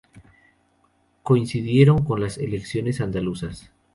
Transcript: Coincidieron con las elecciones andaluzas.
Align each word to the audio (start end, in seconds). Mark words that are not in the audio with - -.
Coincidieron 1.21 2.03
con 2.03 2.21
las 2.21 2.39
elecciones 2.39 3.01
andaluzas. 3.01 3.71